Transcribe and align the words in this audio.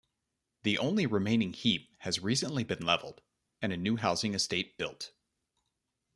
The 0.63 0.79
only 0.79 1.05
remaining 1.05 1.53
heap 1.53 1.93
has 1.99 2.21
recently 2.21 2.63
been 2.63 2.83
levelled 2.83 3.21
and 3.61 3.71
a 3.71 3.77
new 3.77 3.97
housing 3.97 4.33
estate 4.33 4.75
built. 4.75 5.11